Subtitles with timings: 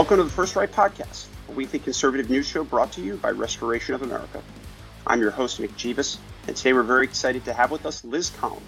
[0.00, 3.32] Welcome to the First Right Podcast, a weekly conservative news show brought to you by
[3.32, 4.42] Restoration of America.
[5.06, 8.30] I'm your host, Mick Jeebus, and today we're very excited to have with us Liz
[8.30, 8.62] Collin.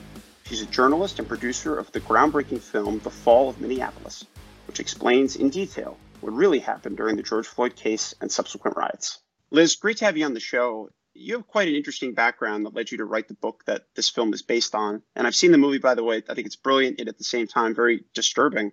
[0.45, 4.27] She's a journalist and producer of the groundbreaking film The Fall of Minneapolis,
[4.67, 9.19] which explains in detail what really happened during the George Floyd case and subsequent riots.
[9.51, 10.91] Liz, great to have you on the show.
[11.15, 14.11] You have quite an interesting background that led you to write the book that this
[14.11, 15.01] film is based on.
[15.17, 16.23] And I've seen the movie, by the way.
[16.29, 18.73] I think it's brilliant and at the same time very disturbing.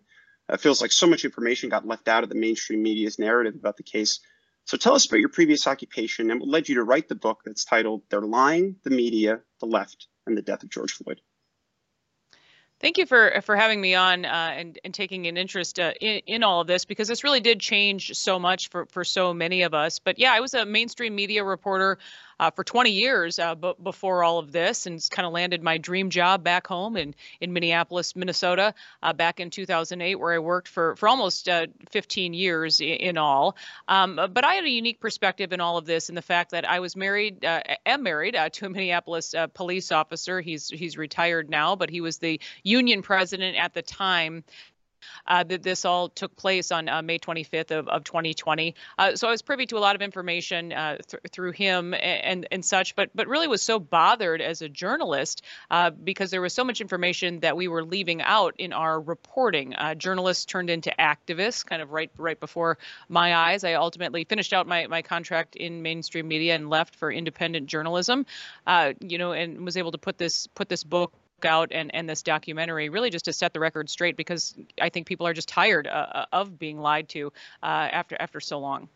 [0.49, 3.77] It feels like so much information got left out of the mainstream media's narrative about
[3.77, 4.19] the case.
[4.65, 7.41] So tell us about your previous occupation and what led you to write the book
[7.45, 11.21] that's titled They're Lying, the Media, the Left, and the Death of George Floyd.
[12.79, 16.21] Thank you for for having me on uh, and and taking an interest uh, in
[16.27, 19.63] in all of this because this really did change so much for for so many
[19.63, 19.99] of us.
[19.99, 21.97] But yeah, I was a mainstream media reporter
[22.39, 25.77] uh, for 20 years uh, b- before all of this, and kind of landed my
[25.77, 28.73] dream job back home in in Minneapolis, Minnesota,
[29.03, 33.17] uh, back in 2008, where I worked for for almost uh, 15 years in, in
[33.17, 33.55] all.
[33.87, 36.69] Um, but I had a unique perspective in all of this, in the fact that
[36.69, 40.41] I was married, uh, am married uh, to a Minneapolis police officer.
[40.41, 44.43] He's he's retired now, but he was the union president at the time
[45.27, 48.75] uh, that this all took place on uh, May 25th of, of 2020.
[48.97, 52.47] Uh, so I was privy to a lot of information uh, th- through him and,
[52.51, 56.53] and such, but but really was so bothered as a journalist uh, because there was
[56.53, 59.75] so much information that we were leaving out in our reporting.
[59.75, 62.77] Uh, journalists turned into activists, kind of right right before
[63.07, 63.63] my eyes.
[63.63, 68.25] I ultimately finished out my my contract in mainstream media and left for independent journalism.
[68.99, 71.13] you know, and was able to put this put this book
[71.45, 75.07] out and, and this documentary really just to set the record straight because I think
[75.07, 77.31] people are just tired uh, uh, of being lied to
[77.63, 78.89] uh, after after so long.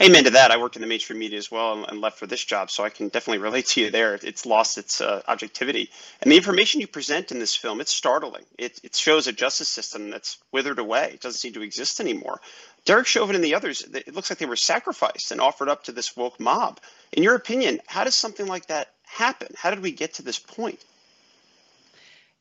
[0.00, 0.52] Amen to that.
[0.52, 2.90] I worked in the mainstream media as well and, left for this job, so I
[2.90, 4.14] can definitely relate to you there.
[4.14, 5.90] It's lost its uh, objectivity,
[6.22, 8.44] and the information you present in this film it's startling.
[8.56, 11.10] It, it shows a justice system that's withered away.
[11.14, 12.40] It doesn't seem to exist anymore.
[12.84, 15.92] Derek Chauvin and the others, it looks like they were sacrificed and offered up to
[15.92, 16.80] this woke mob.
[17.12, 19.48] In your opinion, how does something like that happen?
[19.56, 20.84] How did we get to this point?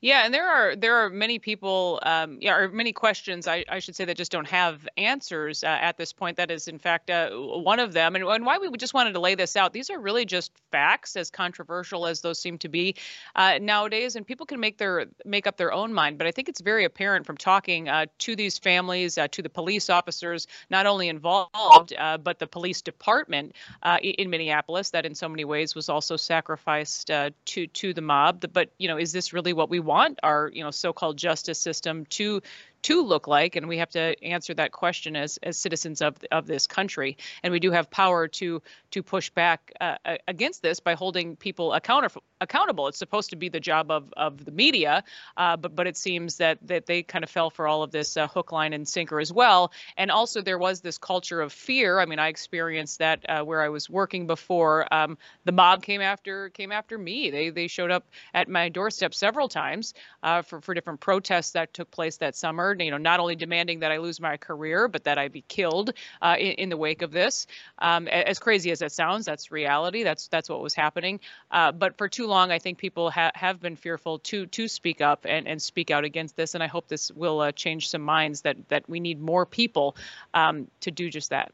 [0.04, 3.80] Yeah, and there are there are many people, um, yeah, or many questions I, I
[3.80, 6.36] should say that just don't have answers uh, at this point.
[6.36, 9.22] That is, in fact, uh, one of them, and, and why we just wanted to
[9.22, 9.72] lay this out.
[9.72, 12.96] These are really just facts, as controversial as those seem to be
[13.38, 16.18] uh, nowadays, and people can make their make up their own mind.
[16.18, 19.50] But I think it's very apparent from talking uh, to these families, uh, to the
[19.50, 23.56] police officers, not only involved, uh, but the police department
[24.02, 28.46] in Minneapolis, that in so many ways was also sacrificed to to the mob.
[28.52, 29.93] But you know, is this really what we want?
[29.94, 32.42] Want our you know so-called justice system to
[32.84, 36.48] to look like and we have to answer that question as as citizens of of
[36.48, 37.18] this country.
[37.44, 38.62] And we do have power to
[38.92, 42.88] to push back uh, against this by holding people accountable accountable.
[42.88, 45.04] It's supposed to be the job of of the media
[45.38, 48.18] uh, but but it seems that that they kind of fell for all of this
[48.18, 49.72] uh, hook line and sinker as well.
[49.98, 52.00] And also there was this culture of fear.
[52.00, 56.02] I mean i experienced that uh, where i was working before um, the mob came
[56.02, 57.30] after came after me.
[57.32, 61.74] They they showed up at my doorstep several times uh, for for different protests that
[61.74, 65.06] took place that summer you know, not only demanding that I lose my career, but
[65.06, 67.48] that I be killed uh, in, in, the wake of this.
[67.80, 70.04] Um, as crazy as that sounds, that's reality.
[70.04, 71.20] That's that's what was happening.
[71.52, 75.02] Uh, but for too long, I think people ha- have been fearful to to speak
[75.02, 76.56] up and, and speak out against this.
[76.56, 79.96] And I hope this will uh, change some minds that that we need more people
[80.34, 81.52] um, to do just that.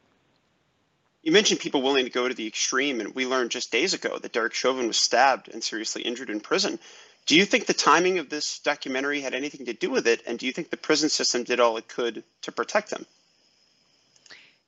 [1.22, 4.18] You mentioned people willing to go to the extreme, and we learned just days ago
[4.18, 6.78] that Derek Chauvin was stabbed and seriously injured in prison.
[7.26, 10.22] Do you think the timing of this documentary had anything to do with it?
[10.26, 13.06] And do you think the prison system did all it could to protect them?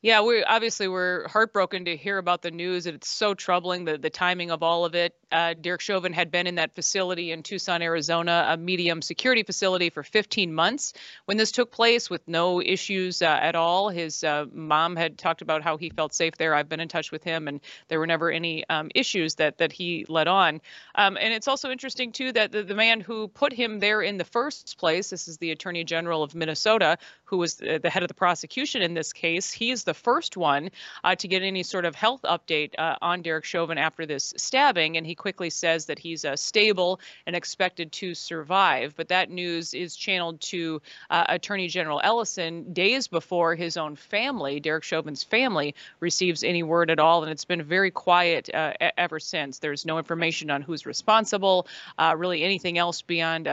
[0.04, 2.88] Yeah, we obviously we're heartbroken to hear about the news.
[2.88, 5.14] It's so troubling the the timing of all of it.
[5.30, 9.91] Uh, Derek Chauvin had been in that facility in Tucson, Arizona, a medium security facility
[9.91, 10.92] for 15 months
[11.26, 13.91] when this took place, with no issues uh, at all.
[13.91, 16.52] His uh, mom had talked about how he felt safe there.
[16.52, 19.71] I've been in touch with him, and there were never any um, issues that that
[19.71, 20.60] he led on.
[20.97, 24.18] Um, and it's also interesting too that the, the man who put him there in
[24.18, 28.03] the first place, this is the Attorney General of Minnesota, who was the, the head
[28.03, 29.53] of the prosecution in this case.
[29.53, 30.71] He is the the first one
[31.04, 34.97] uh, to get any sort of health update uh, on Derek Chauvin after this stabbing,
[34.97, 38.94] and he quickly says that he's uh, stable and expected to survive.
[38.97, 40.80] But that news is channeled to
[41.10, 46.91] uh, Attorney General Ellison days before his own family, Derek Chauvin's family, receives any word
[46.91, 49.59] at all, and it's been very quiet uh, ever since.
[49.59, 51.66] There's no information on who's responsible,
[51.98, 53.47] uh, really anything else beyond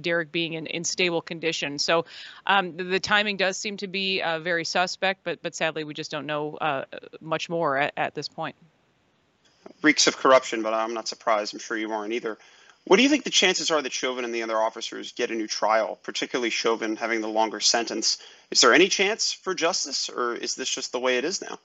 [0.00, 1.80] Derek being in, in stable condition.
[1.80, 2.04] So
[2.46, 5.94] um, the, the, timing does seem to be very suspect, but but sadly sadly, we
[5.94, 6.84] just don't know uh,
[7.20, 8.54] much more at, at, this point.
[9.80, 11.54] Reeks of corruption, but I'm not surprised.
[11.54, 12.36] I'm sure you aren't either.
[12.84, 15.34] What do you think the chances are that Chauvin and the other officers get a
[15.34, 18.18] new trial, particularly Chauvin having the longer sentence?
[18.50, 21.58] Is there any chance for justice, or is this just the way it is now?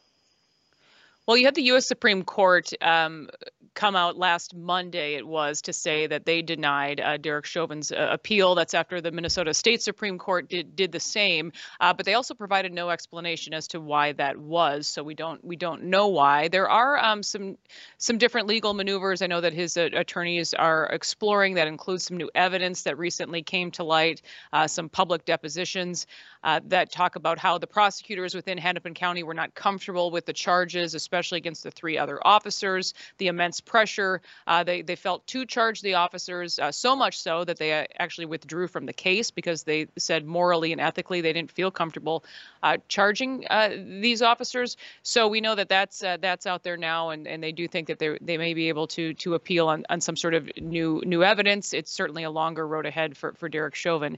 [1.25, 1.85] Well, you had the U.S.
[1.85, 3.29] Supreme Court um,
[3.77, 8.07] come out last Monday, it was, to say that they denied uh, Derek Chauvin's uh,
[8.11, 8.55] appeal.
[8.55, 11.51] That's after the Minnesota State Supreme Court did, did the same.
[11.79, 14.87] Uh, but they also provided no explanation as to why that was.
[14.87, 16.47] So we don't we don't know why.
[16.47, 17.55] There are um, some
[17.99, 19.21] some different legal maneuvers.
[19.21, 21.53] I know that his uh, attorneys are exploring.
[21.53, 26.07] That includes some new evidence that recently came to light, uh, some public depositions
[26.43, 30.33] uh, that talk about how the prosecutors within Hennepin County were not comfortable with the
[30.33, 32.95] charges, especially against the three other officers.
[33.19, 34.21] The immense pressure.
[34.47, 37.85] Uh, they they felt to charge the officers uh, so much so that they uh,
[37.99, 42.23] actually withdrew from the case because they said morally and ethically they didn't feel comfortable
[42.63, 43.69] uh, charging uh,
[44.01, 44.77] these officers.
[45.03, 47.99] So we know that that's that's out there now, and, and they do think that
[47.99, 51.23] they they may be able to to appeal on, on some sort of new new
[51.23, 51.73] evidence.
[51.73, 54.17] It's certainly a longer road ahead for for Derek Chauvin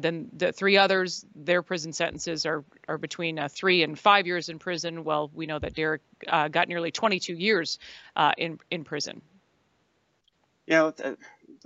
[0.00, 1.26] than the three others.
[1.34, 5.04] Their prison sentences are are between three and five years in prison.
[5.04, 7.78] Well, we know that Derek got nearly 22 years
[8.38, 9.22] in in prison.
[10.66, 11.14] Yeah, uh,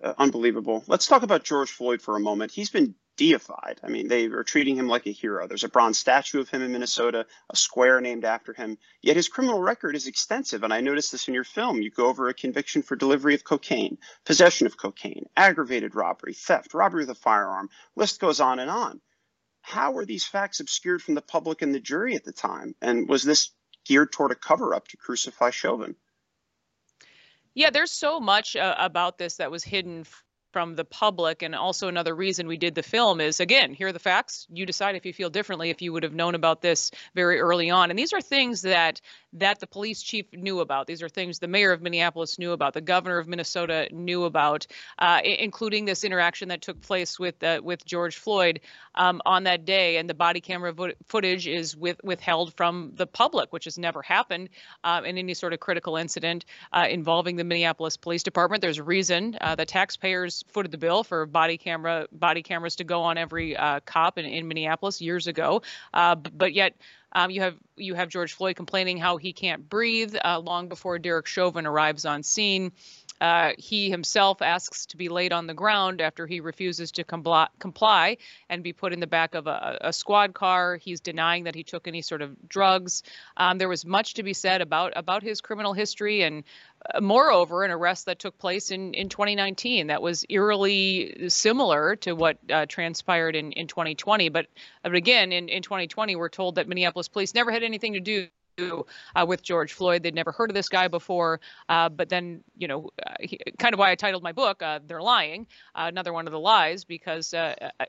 [0.02, 0.84] uh, unbelievable.
[0.86, 2.52] Let's talk about George Floyd for a moment.
[2.52, 3.80] He's been deified.
[3.82, 5.46] I mean, they are treating him like a hero.
[5.46, 8.78] There's a bronze statue of him in Minnesota, a square named after him.
[9.02, 11.82] Yet his criminal record is extensive, and I noticed this in your film.
[11.82, 16.74] You go over a conviction for delivery of cocaine, possession of cocaine, aggravated robbery, theft,
[16.74, 17.70] robbery with a firearm.
[17.96, 19.00] List goes on and on.
[19.62, 22.74] How were these facts obscured from the public and the jury at the time?
[22.80, 23.50] And was this
[23.88, 25.96] geared toward a cover up to crucify Chauvin?
[27.54, 30.04] Yeah, there's so much uh, about this that was hidden
[30.52, 31.42] from the public.
[31.42, 34.46] And also another reason we did the film is again here are the facts.
[34.50, 37.70] You decide if you feel differently if you would have known about this very early
[37.70, 37.90] on.
[37.90, 39.00] And these are things that
[39.34, 40.86] that the police chief knew about.
[40.86, 42.74] These are things the mayor of minneapolis knew about.
[42.74, 44.66] The governor of minnesota knew about
[44.98, 48.60] uh, including this interaction that took place with uh, with george floyd
[48.94, 49.98] um, on that day.
[49.98, 54.02] And the body camera vo- footage is with, withheld from the public which has never
[54.02, 54.48] happened
[54.84, 58.62] uh, in any sort of critical incident uh, involving the minneapolis police department.
[58.62, 62.84] There's a reason uh, the taxpayers footed the bill for body camera body cameras to
[62.84, 65.62] go on every uh, cop in, in Minneapolis years ago.
[65.92, 66.74] Uh, but yet
[67.12, 70.98] um, you have you have George Floyd complaining how he can't breathe uh, long before
[70.98, 72.72] Derek Chauvin arrives on scene.
[73.20, 77.48] Uh, he himself asks to be laid on the ground after he refuses to comply,
[77.58, 78.16] comply
[78.48, 80.76] and be put in the back of a, a, squad car.
[80.76, 83.02] He's denying that he took any sort of drugs.
[83.36, 86.44] Um, there was much to be said about about his criminal history and
[87.00, 92.38] moreover, an arrest that took place in, in 2019 that was eerily similar to what
[92.50, 94.28] uh, transpired in, in 2020.
[94.28, 94.46] But,
[94.82, 98.28] but again, in, in 2020, we're told that Minneapolis police never had anything to do
[98.58, 100.02] uh, with George Floyd.
[100.02, 101.40] They'd never heard of this guy before.
[101.68, 104.80] Uh, but then, you know, uh, he, kind of why I titled my book, uh,
[104.86, 107.34] They're Lying, uh, another one of the lies, because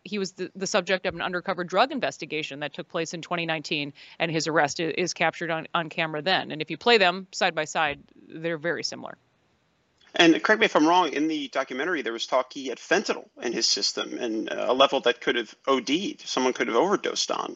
[0.04, 3.92] he was the, the, subject of an undercover drug investigation that took place in 2019,
[4.20, 6.52] and his arrest is, is captured on, on camera then.
[6.52, 9.18] And if you play them side by side, they're very similar.
[10.16, 13.26] And correct me if I'm wrong, in the documentary, there was talk he had fentanyl
[13.42, 17.56] in his system and a level that could have OD'd, someone could have overdosed on.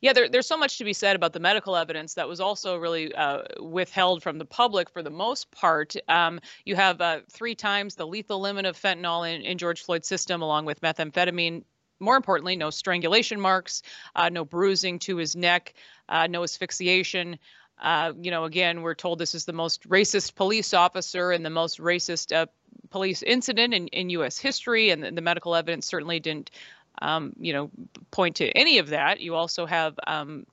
[0.00, 2.76] Yeah, there, there's so much to be said about the medical evidence that was also
[2.76, 5.96] really uh, withheld from the public for the most part.
[6.08, 10.06] Um, you have uh, three times the lethal limit of fentanyl in, in George Floyd's
[10.06, 11.64] system, along with methamphetamine.
[11.98, 13.82] More importantly, no strangulation marks,
[14.14, 15.74] uh, no bruising to his neck,
[16.08, 17.36] uh, no asphyxiation.
[17.80, 21.50] Uh, you know, again, we're told this is the most racist police officer and the
[21.50, 22.46] most racist uh,
[22.90, 24.38] police incident in, in U.S.
[24.38, 26.50] history, and the, the medical evidence certainly didn't
[27.00, 27.70] um, you know,
[28.10, 29.20] point to any of that.
[29.20, 30.46] You also have um,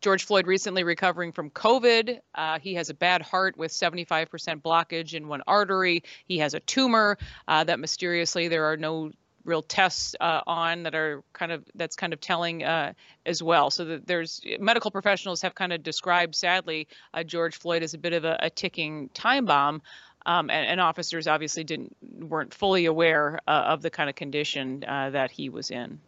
[0.00, 2.20] George Floyd recently recovering from COVID.
[2.34, 4.28] Uh, he has a bad heart with 75%
[4.62, 6.02] blockage in one artery.
[6.26, 9.10] He has a tumor uh, that mysteriously there are no
[9.44, 12.92] real tests uh, on that are kind of that's kind of telling uh,
[13.24, 13.70] as well.
[13.70, 17.98] So that there's medical professionals have kind of described sadly uh, George Floyd as a
[17.98, 19.82] bit of a, a ticking time bomb
[20.26, 24.84] um, and, and, officers obviously didn't weren't fully aware uh, of the kind of condition
[24.86, 26.00] uh, that he was in.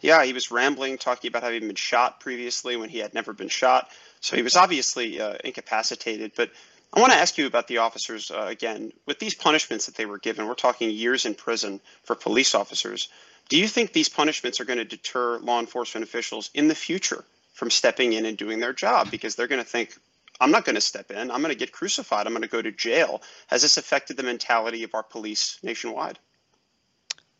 [0.00, 3.48] Yeah, he was rambling, talking about having been shot previously when he had never been
[3.48, 3.88] shot.
[4.20, 6.32] So he was obviously uh, incapacitated.
[6.36, 6.50] But
[6.92, 8.92] I want to ask you about the officers uh, again.
[9.06, 13.08] With these punishments that they were given, we're talking years in prison for police officers.
[13.48, 17.24] Do you think these punishments are going to deter law enforcement officials in the future
[17.54, 19.10] from stepping in and doing their job?
[19.10, 19.96] Because they're going to think,
[20.40, 21.30] I'm not going to step in.
[21.30, 22.26] I'm going to get crucified.
[22.26, 23.22] I'm going to go to jail.
[23.48, 26.18] Has this affected the mentality of our police nationwide?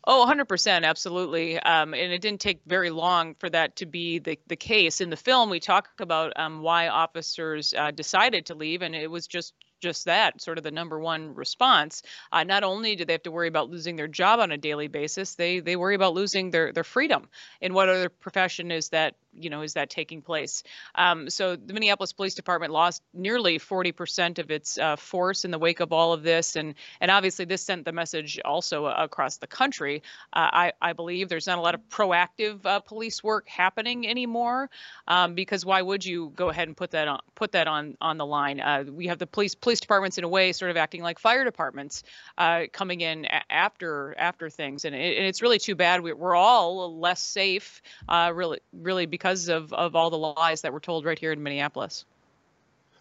[0.05, 1.59] Oh, 100%, absolutely.
[1.59, 5.01] Um, and it didn't take very long for that to be the, the case.
[5.01, 9.11] In the film, we talk about um, why officers uh, decided to leave, and it
[9.11, 12.03] was just just that, sort of the number one response.
[12.31, 14.87] Uh, not only do they have to worry about losing their job on a daily
[14.87, 17.29] basis, they they worry about losing their their freedom.
[17.61, 20.63] and what other profession is that you know is that taking place?
[20.95, 25.59] Um, so the Minneapolis Police Department lost nearly 40% of its uh, force in the
[25.59, 29.47] wake of all of this, and and obviously this sent the message also across the
[29.47, 30.03] country.
[30.33, 34.69] Uh, I I believe there's not a lot of proactive uh, police work happening anymore,
[35.07, 38.17] um, because why would you go ahead and put that on put that on on
[38.17, 38.59] the line?
[38.59, 41.43] Uh, we have the police police departments in a way sort of acting like fire
[41.43, 42.03] departments,
[42.37, 46.01] uh, coming in after after things, and, it, and, it's really too bad.
[46.01, 50.73] We, are all less safe, uh, really really because of of all the lies that
[50.73, 52.05] were told right here in Minneapolis.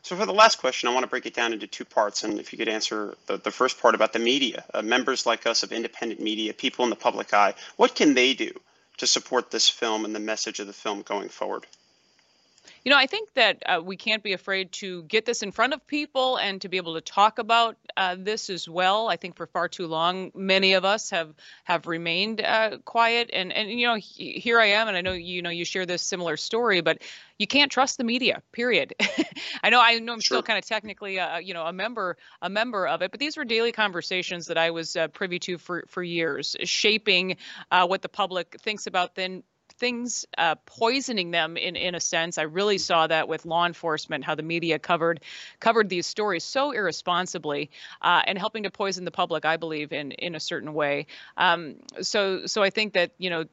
[0.02, 2.38] So for the last question, I want to break it down into two parts, and
[2.38, 5.64] if you could answer the, the first part about the media, uh, members like us
[5.64, 8.52] of independent media, people in the public eye, what can they do
[8.98, 11.66] to support this film and the message of the film going forward?
[12.84, 15.72] You know, I think that uh, we can't be afraid to get this in front
[15.74, 19.08] of people and to be able to talk about uh, this as well.
[19.08, 23.30] I think for far too long, many of us have have remained uh, quiet.
[23.32, 25.86] And and you know, he, here I am, and I know you know you share
[25.86, 27.02] this similar story, but
[27.38, 28.42] you can't trust the media.
[28.52, 28.94] Period.
[29.62, 30.36] I know I know I'm sure.
[30.36, 33.36] still kind of technically uh, you know a member a member of it, but these
[33.36, 37.36] were daily conversations that I was uh, privy to for for years, shaping
[37.70, 39.42] uh, what the public thinks about then
[39.78, 42.38] things uh, poisoning them in in a sense.
[42.38, 45.20] I really saw that with law enforcement, how the media covered
[45.60, 47.70] covered these stories so irresponsibly
[48.02, 49.44] uh, and helping to poison the public.
[49.44, 51.06] I believe in in a certain way.
[51.36, 53.44] Um, so so I think that you know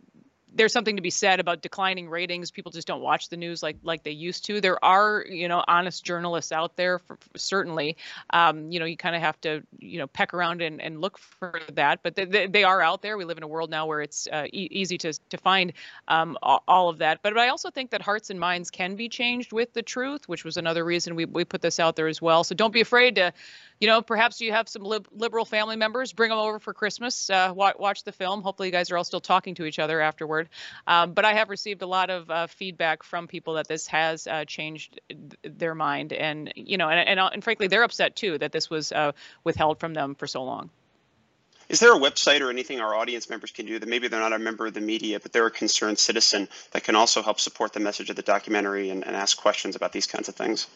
[0.56, 2.50] there's something to be said about declining ratings.
[2.50, 4.62] People just don't watch the news like like they used to.
[4.62, 7.98] There are you know honest journalists out there, for, for certainly.
[8.32, 11.18] Um, you know you kind of have to you know peck around and, and look
[11.18, 13.18] for that, but they, they, they are out there.
[13.18, 15.74] We live in a world now where it's uh, e- easy to to find
[16.08, 17.20] um, all of that.
[17.22, 20.28] But, but I also think that hearts and minds can be changed with the truth,
[20.28, 22.44] which was another reason we we put this out there as well.
[22.44, 23.34] So don't be afraid to
[23.82, 27.30] you know, perhaps you have some lib- liberal family members, bring them over for Christmas,
[27.30, 28.42] uh, watch, watch, the film.
[28.42, 30.45] Hopefully, you guys are all still talking to each other afterward.
[30.88, 34.28] Um, but I have received a lot of uh, feedback from people that this has
[34.28, 35.00] uh, changed
[35.44, 38.92] their mind, and you know, and, and, and frankly, they're upset too that this was
[38.92, 39.12] uh,
[39.44, 40.70] withheld from them for so long.
[41.68, 44.34] Is there a website or anything our audience members can do that maybe they're not
[44.34, 47.74] a member of the media, but they're a concerned citizen that can also help support
[47.74, 50.68] the message of the documentary and, and ask questions about these kinds of things?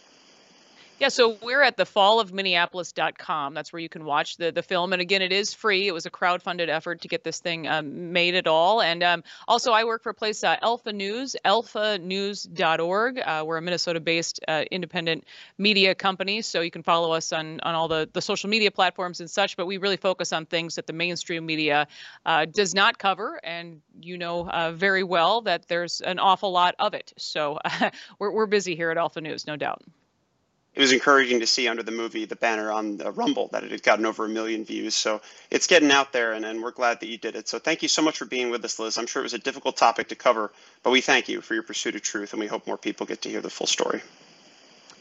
[0.99, 3.53] Yeah, so we're at the fallofminneapolis.com.
[3.53, 4.91] That's where you can watch the, the film.
[4.91, 5.87] And again, it is free.
[5.87, 8.81] It was a crowd-funded effort to get this thing um, made at all.
[8.81, 13.19] And um, also, I work for a place, uh, Alpha News, alphanews.org.
[13.19, 15.23] Uh, we're a Minnesota-based uh, independent
[15.57, 19.21] media company, so you can follow us on, on all the, the social media platforms
[19.21, 19.55] and such.
[19.55, 21.87] But we really focus on things that the mainstream media
[22.25, 23.39] uh, does not cover.
[23.41, 27.13] And you know uh, very well that there's an awful lot of it.
[27.15, 27.57] So
[28.19, 29.81] we're, we're busy here at Alpha News, no doubt
[30.75, 33.71] it was encouraging to see under the movie the banner on the Rumble that it
[33.71, 34.95] had gotten over a million views.
[34.95, 37.47] So it's getting out there, and, and we're glad that you did it.
[37.47, 38.97] So thank you so much for being with us, Liz.
[38.97, 40.51] I'm sure it was a difficult topic to cover,
[40.83, 43.23] but we thank you for your pursuit of truth, and we hope more people get
[43.23, 44.01] to hear the full story.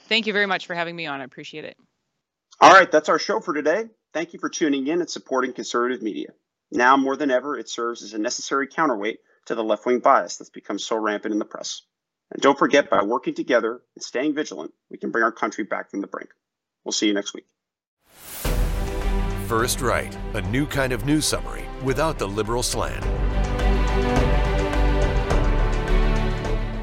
[0.09, 1.21] Thank you very much for having me on.
[1.21, 1.77] I appreciate it.
[2.61, 3.85] All right, that's our show for today.
[4.15, 6.29] Thank you for tuning in and supporting conservative media.
[6.73, 10.37] Now more than ever, it serves as a necessary counterweight to the left wing bias
[10.37, 11.83] that's become so rampant in the press.
[12.31, 15.91] And don't forget, by working together and staying vigilant, we can bring our country back
[15.91, 16.31] from the brink.
[16.85, 17.47] We'll see you next week.
[19.47, 23.03] First Right, a new kind of news summary without the liberal slant.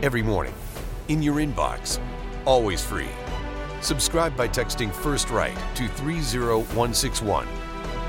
[0.03, 0.53] Every morning,
[1.07, 1.99] in your inbox,
[2.45, 3.09] always free.
[3.81, 7.47] Subscribe by texting First Right to 30161.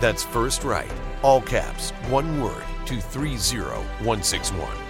[0.00, 0.90] That's First Right,
[1.22, 4.85] all caps, one word, to 30161.